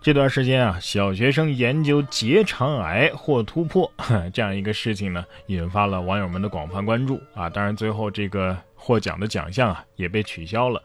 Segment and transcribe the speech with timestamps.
[0.00, 3.90] 这段时间啊，小学生研究结肠癌或突破
[4.32, 7.50] 这样一个事情呢，引发了网友们的广泛关注啊。
[7.50, 10.80] 当然，最后这个获奖的奖项啊也被取消了。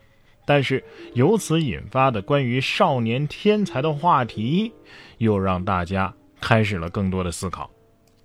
[0.46, 4.74] 但是由此引发的关于少年天才的话题，
[5.20, 7.70] 又让大家开始了更多的思考。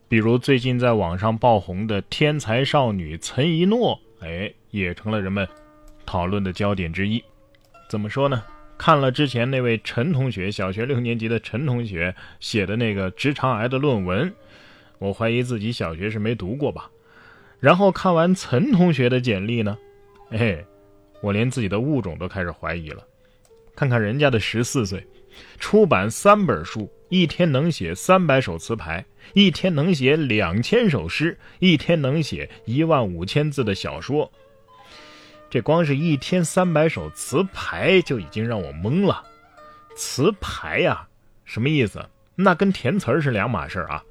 [0.09, 5.46] 比如最近在网上爆红的天才少女岑一诺，哎，也成了人们
[6.07, 7.23] 讨论的焦点之一。
[7.89, 8.43] 怎么说呢？
[8.79, 14.32] 看了之前那位陈同学，小学六年级的陈同学写的那个直肠癌的论文，
[15.00, 16.89] 我怀疑自己小学是没读过吧。
[17.59, 19.77] 然后看完岑同学的简历呢，
[20.31, 20.64] 哎，
[21.21, 23.03] 我连自己的物种都开始怀疑了。
[23.75, 25.05] 看看人家的十四岁，
[25.58, 34.31] 出版三本书，一天能写三百首词牌，一天能写两千首诗，一天能写一万五千字的小说。
[35.50, 39.25] 这光是一天三百首词牌就已经让我懵了。
[39.97, 41.08] 词牌呀，
[41.44, 42.05] 什么意思？
[42.34, 44.05] 那跟填词儿是两码事儿啊。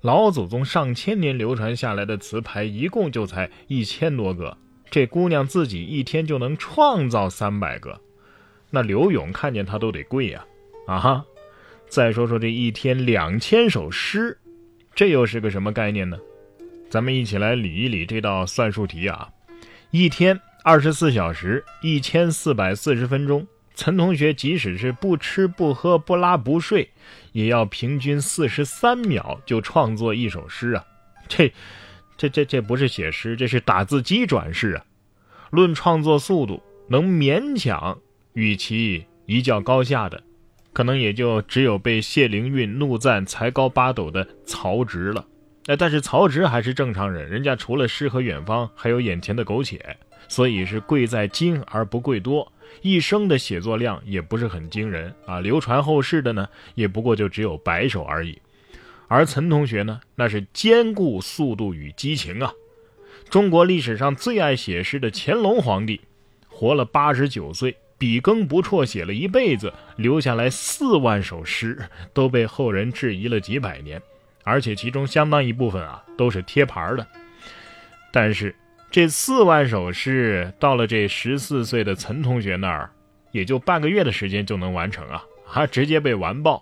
[0.00, 4.56] 老祖宗上千年流传下来的词牌，一共就才一千多个。
[4.90, 8.00] 这姑娘自己一天就能创造三百个，
[8.70, 10.44] 那刘勇看见她都得跪呀！
[10.86, 11.24] 啊哈！
[11.88, 14.36] 再说说这一天两千首诗，
[14.94, 16.18] 这又是个什么概念呢？
[16.90, 19.28] 咱们一起来理一理这道算术题啊！
[19.92, 20.40] 一天。
[20.62, 26.90] 二十四小时一千四百四十分钟，岑同学即使是不吃不喝不拉不睡，
[27.32, 30.84] 也要平均四十三秒就创作一首诗啊！
[31.28, 31.52] 这、
[32.18, 34.84] 这、这、这不是写诗，这是打字机转世啊！
[35.50, 37.98] 论创作速度，能勉强
[38.34, 40.22] 与其一较高下的，
[40.74, 45.26] 可能也就只有被谢灵运怒赞才高八斗的曹植了。
[45.66, 49.96] 哎，但是曹植还是正常人，人家除了诗和远方，还有眼前的苟且。
[50.28, 58.40] 所以是贵在精而不贵多，一生的写作量也不是很惊人啊，流传后世的呢也不过就只有百首而已。
[59.08, 62.52] 而岑同学呢，那是兼顾速度与激情啊。
[63.28, 66.00] 中国历史上最爱写诗的乾隆皇帝，
[66.46, 71.76] 活了八十九岁，笔耕不辍，写了一辈子，留下来四万首诗，
[72.14, 74.00] 都被后人质疑了几百年，
[74.44, 77.06] 而且其中相当一部分啊都是贴牌的。
[78.12, 78.54] 但是。
[78.92, 82.90] 这四万首诗到了这十四岁的岑同学那儿，
[83.30, 85.22] 也就半个月的时间就能完成啊！
[85.46, 86.60] 还直接被完爆。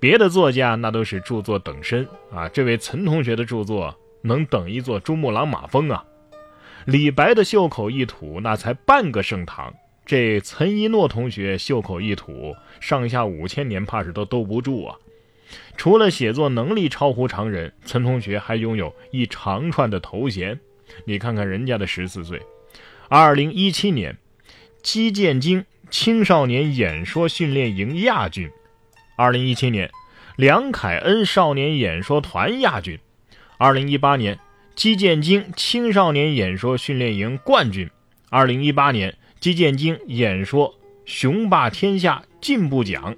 [0.00, 6.04] 别的作家那都是著作等身啊，这位岑同学的著作能等一座珠穆朗玛峰啊！
[6.86, 9.72] 李白的袖口一吐，那才半个盛唐。
[10.04, 14.96] 这岑一诺同学袖口一吐，上下五千年怕是都兜不住啊！
[15.76, 20.58] 除了写作能力超乎常人，岑同学还拥有一长串的头衔。
[21.04, 22.40] 你看看人家的十四岁，
[23.08, 24.16] 二零一七年，
[24.82, 28.48] 基建京青少年演说训练营亚军；
[29.16, 29.90] 二零一七年，
[30.36, 32.96] 梁凯恩少年演说团亚军；
[33.58, 34.38] 二零一八年，
[34.74, 37.88] 基建京青少年演说训练营冠军；
[38.30, 43.14] 二零一八年，基建京演说雄霸天下进步奖；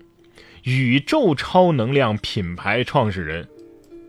[0.65, 3.49] 宇宙超能量品牌创始人，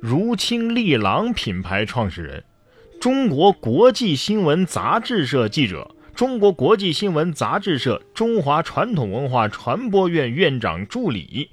[0.01, 2.43] 如清利郎品牌创始人。
[2.99, 11.51] 中国国际新闻杂志社记者，中国国际新闻杂志社中华传统文化传播院院长助理，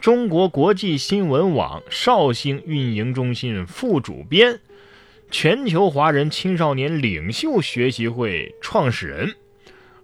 [0.00, 4.58] 中国国际新闻网绍兴运营中心副主编，
[5.30, 9.36] 全球华人青少年领袖学习会创始人。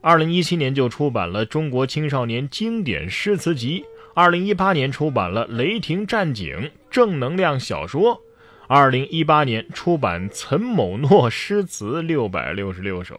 [0.00, 3.80] 二零一七年就出版了《中国青少年经典诗词集》，
[4.20, 6.46] 二零一八年出版了《雷霆战警》
[6.90, 8.20] 正能量小说。
[8.68, 13.18] 二零一八年出版岑某诺诗词六百六十六首，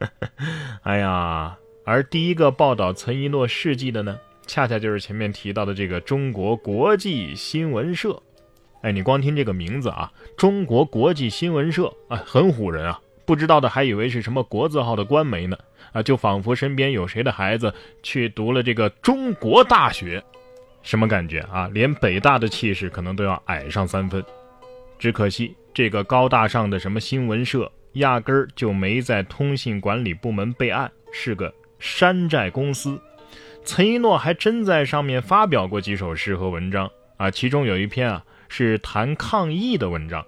[0.82, 8.22] 哎呀，而第一个报道岑一诺事迹的呢，恰恰就是前面提到的这个中国国际新闻社。
[8.80, 12.98] 哎，你光听这个名字啊，中国国际新闻社啊，很唬人啊！
[13.26, 15.56] 不知道的还以为是什么国字号的官媒呢，
[15.92, 20.22] 啊，就仿佛身边有谁的孩子去读了这个中国大学，
[20.82, 21.68] 什么感觉啊？
[21.72, 24.22] 连北大的气势可能都要矮上三分。
[24.98, 33.00] 只可惜，这个高大上的什么新闻社，压根儿就没在通信管理部门备案，是个山寨公司。
[33.64, 40.24] 岑一诺还真在上面发表过几首诗和文章啊，其中有一篇啊是谈抗疫的文章，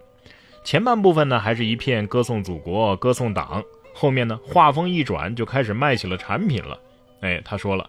[0.67, 3.63] 前半部分呢还是一片歌颂祖国、歌颂党，
[3.95, 6.77] 后面呢话锋一转就开始卖起了产品了。
[7.21, 7.89] 哎，他说了，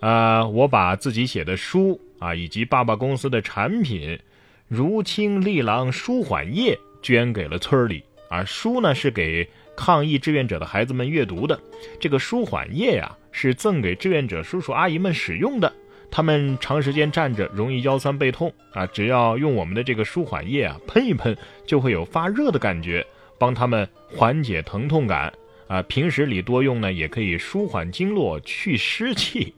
[0.00, 4.20] 呃，我把自己写的书啊，以及爸爸公司的产品。
[4.68, 11.58] 如清利郎舒缓液捐给了村里，而书呢是给抗疫志愿者的孩子们阅读的。
[11.98, 15.72] 这个舒缓液呀，是赠给志愿者叔叔阿姨们使用的。
[16.10, 23.06] 他们长时间站着容易腰酸背痛啊，只要用我们的这个舒缓液啊喷一喷，就会有发热的感觉，
[23.38, 25.32] 帮他们缓解疼痛感
[25.68, 25.80] 啊。
[25.82, 29.54] 平时里多用呢，也可以舒缓经络、去湿气。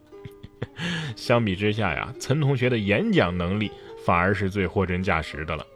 [1.16, 3.70] 相比之下呀，岑同学的演讲能力
[4.04, 5.66] 反而是最货真价实的了。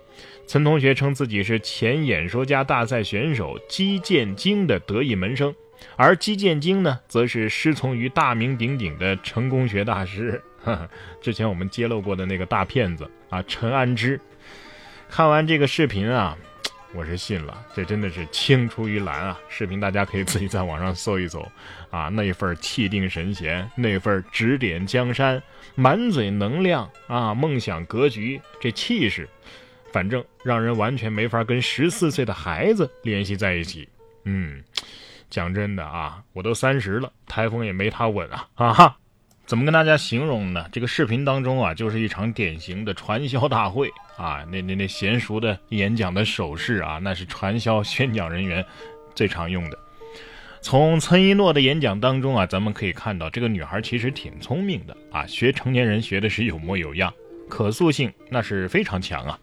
[0.46, 5.54] 岑同学称自己是前演说家大赛选手姬建京的得意门生。
[5.96, 10.40] 而姬建京呢，则是师从于大名鼎鼎的成功学大师。
[11.20, 14.20] 之前我们揭露过的那个大骗子啊，陈安之。
[15.08, 16.36] 看完这个视频啊，
[16.92, 19.38] 我是信了，这真的是青出于蓝啊！
[19.48, 21.46] 视频大家可以自己在网上搜一搜
[21.90, 25.40] 啊，那份气定神闲，那份指点江山，
[25.74, 29.28] 满嘴能量啊，梦想格局，这气势，
[29.92, 33.88] 反正让人完全没法跟十四岁的孩子联系在一起。
[34.24, 34.62] 嗯。
[35.28, 38.48] 讲真的啊，我都三十了，台风也没他稳啊！
[38.54, 38.96] 啊哈，
[39.46, 40.66] 怎么跟大家形容呢？
[40.72, 44.44] 这个视频当中啊，就是一场典型的传销大会啊！
[44.50, 48.64] 那那那娴熟的演讲的手势啊，那是传销宣讲人员
[49.14, 49.78] 最常用的。
[50.60, 57.14] 从岑一诺的演讲当中啊，咱们可以看到这个女孩其实挺聪明的啊，学成年人学的是有模有样，
[57.48, 59.38] 可塑性那是非常强啊。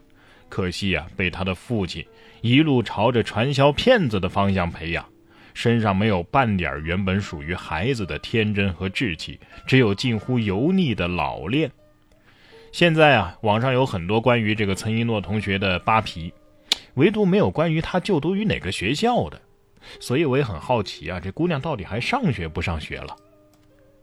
[0.49, 2.05] 可惜啊，被她的父亲
[2.41, 5.05] 一路朝着传销骗子的方向培养。
[5.53, 11.71] 身上没有半点原本属于孩子的天真和稚气，只有近乎油腻的老练。
[12.71, 16.33] 现在啊，网上有很多关于这个岑一诺同学的扒皮，
[16.95, 19.39] 唯独没有关于他就读于哪个学校的。
[19.99, 23.15] 所以我也很好奇啊，这姑娘到底还上学不上学了？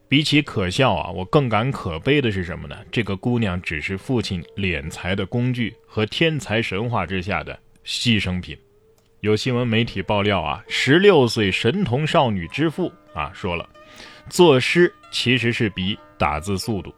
[0.09, 2.77] 比起可笑啊，我更感可悲的是什么呢？
[2.93, 8.57] 这个姑娘只是父亲敛财的工具和天才神话之下的牺牲品。
[9.21, 13.69] 有新闻媒体爆料啊，十六岁神童少女之父啊说了，
[14.31, 16.95] 作诗其实是比打字速度。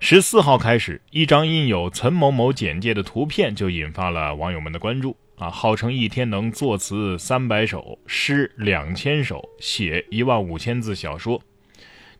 [0.00, 11.40] 十四号开始，一张印有岑某某简介的图片就引发了网友们的关注啊，号称一天能作词三百首，诗两千首，写一万五千字小说，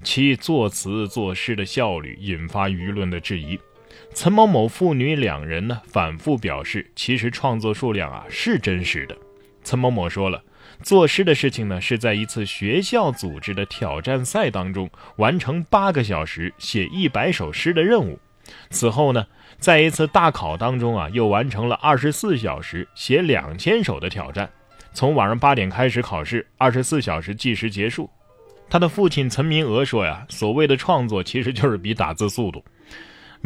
[0.04, 3.58] 其作词作诗的效率引发舆论的质疑。
[4.12, 9.16] 岑某某父女两人呢，反复表示，其实创作数量啊是真实的。
[9.62, 10.42] 岑某某说了，
[10.82, 18.18] 作诗的事情呢，是在一次学校组织的挑战赛当中完成八个小时写一百首诗的任务。
[18.70, 19.26] 此后呢，
[19.58, 24.48] 在一次大考当中啊，又完成了二十四小时写两千首的挑战。
[24.92, 28.08] 从晚上八点开始考试，二十四小时计时结束。
[28.68, 32.64] 他的父亲岑明娥说呀，所谓的创作其实就是比打字速度。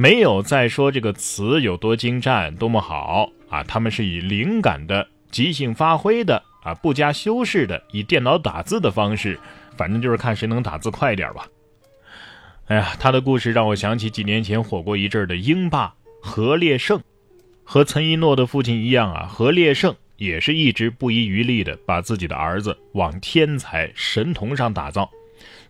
[0.00, 3.64] 没有再说这个词有多精湛、多么好啊！
[3.64, 9.36] 他们是以灵感的即兴发挥的啊，不加修饰的，以电脑打字的方式，
[9.76, 11.48] 反正就是看谁能打字快点吧。
[12.66, 15.92] 哎呀，他的故事让我想起几年前火过一阵的英霸
[16.22, 17.02] 何烈胜，
[17.64, 25.10] 和岑一诺的父亲一样啊，何烈胜也是一直不遗余力的把自己的儿子往天才神童上打造。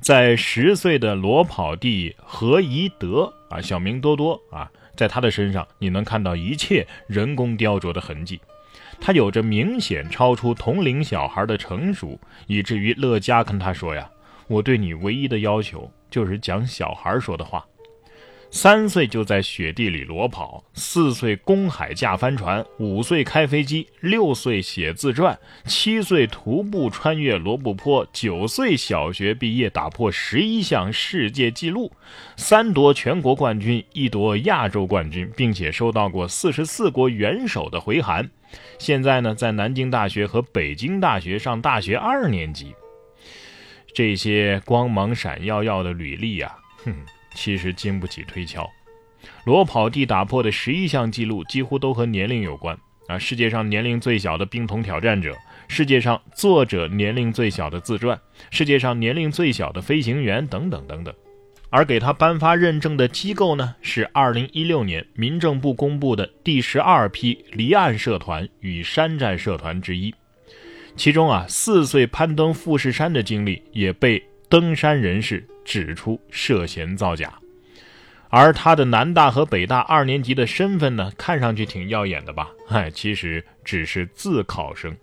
[0.01, 8.41] 在十岁的裸跑弟何宜德啊，小名多多啊，在他的身上你能看到一切人工雕琢的痕迹。
[9.01, 14.11] 他有着明显超出同龄小孩的成熟，以至于乐嘉跟他说呀
[14.49, 17.65] ：“我对你唯一的要求就是讲小孩说的话。”
[18.51, 31.93] 三岁就在雪地里裸跑，四岁公海驾帆船，五岁开飞机，六岁写自传，七岁徒步穿越罗布泊，九岁小学毕业打破十一项世界纪录，
[32.37, 38.29] 三夺全国冠军，一夺亚洲冠军，并且收到过四十四国元首的回函。
[38.79, 42.75] 现在呢，在南京大学和北京大学上大学二年级。
[43.95, 46.95] 这些光芒闪耀耀的履历呀，哼。
[47.41, 48.69] 其实经不起推敲，
[49.45, 52.77] 裸跑地打破的十一项纪录几乎都和年龄有关
[53.07, 53.17] 啊！
[53.17, 55.33] 世界上年龄最小的冰桶挑战者，
[55.69, 61.15] 世界上作者年龄最小的自传，世界上年龄最小的飞行员等等等等。
[61.71, 70.13] 而给他颁发认证的机构呢，是二零一六年民政部公布的第十二批离岸社团与山寨社团之一。
[70.97, 75.47] 其中啊，四岁攀登富士山的经历也被登山人士。
[75.69, 77.31] 指出涉嫌造假，
[78.31, 82.49] 而他的南大和北大二年级的身份呢，看上去挺耀眼的吧？
[82.67, 84.97] 嗨， 其实只是自考生。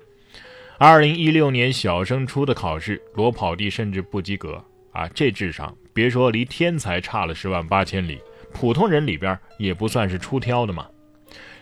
[0.80, 5.08] 二零一六年小升初的考试，裸跑地甚至不及格啊！
[5.10, 8.20] 这智商，别说离天才差了十万八千里，
[8.52, 10.88] 普通人里边也不算是出挑的嘛。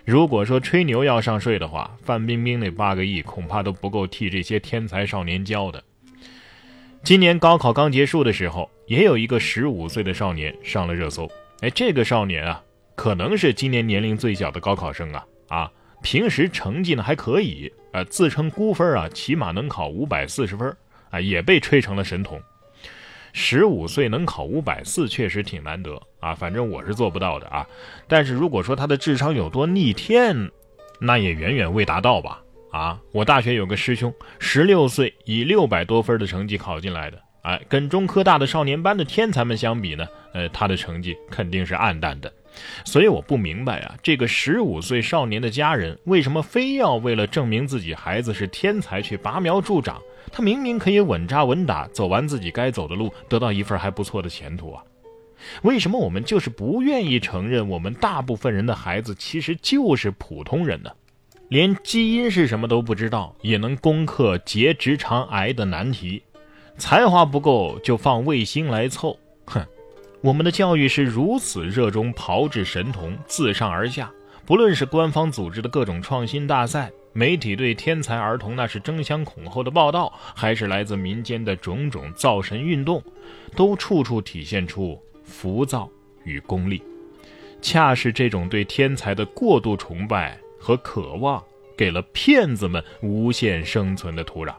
[0.06, 5.84] 如果说吹牛要上税的话，范冰冰那八个亿恐怕都不够替这些天才少年交的。
[7.04, 11.30] 今年高考刚结束的时候，也有一个十五岁的少年上了热搜。
[11.60, 12.64] 哎，这个少年啊，
[12.96, 15.72] 可能是今年年龄最小的高考生啊啊！
[16.02, 20.74] 平时成绩呢还可以，呃，自称估分啊，起码能考五百四十分
[21.10, 22.42] 啊，也被吹成了神童。
[23.34, 27.68] 十五岁能考五百四，确实挺难得啊，反正我是做不到的啊。
[28.08, 30.50] 但是如果说他的智商有多逆天，
[31.02, 32.43] 那也远远未达到吧。
[32.74, 42.34] 啊，我大学有个师兄，十六岁以六百多分的成绩考进来的，哎，跟中科大的少年班的天才们相比呢，呃，他的成绩肯定是暗淡的。
[42.84, 50.02] 所以我不明白啊，这个十五岁少年的家人为什么非要为了证明自己孩子是天才去拔苗助长？
[50.32, 54.84] 他明明可以稳扎稳打，走完自己该走的路，得到一份还不错的前途啊。
[55.62, 60.90] 为什么我们就是不愿意承认，我们大部分人的孩子其实就是普通人呢？
[61.54, 66.24] 连基因是什么都不知道，也能攻克结直肠癌的难题，
[66.80, 69.64] 才华不够就放卫星来凑，哼！
[70.22, 74.12] 我们的教育是如此热衷炮制神童，自上而下，
[74.48, 83.04] 不论是官方组织的各种创新大赛，媒体对天才儿童那是争相恐后的报道，还是来自民间的种种造神运动，
[83.56, 85.88] 都处处体现出浮躁
[86.24, 86.82] 与功利。
[87.62, 90.40] 恰是这种对天才的过度崇拜。
[90.64, 91.44] 和渴望
[91.76, 94.54] 给了骗子们无限生存的土壤，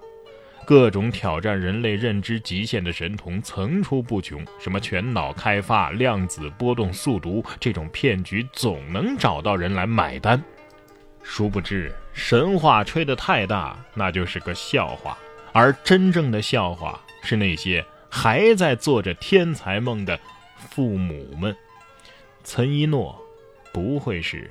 [0.67, 10.43] 各种挑战人类认知极限的神童层出不穷，什么全脑开发、量子波动速读，这种骗局总能找到人来买单。
[11.23, 15.17] 殊不知，神话吹得太大，那就是个笑话；
[15.55, 20.21] 而真正的笑话是那些还在做着天才梦的
[20.55, 21.57] 父母们。
[22.43, 23.19] 岑一诺
[23.73, 24.51] 不会是。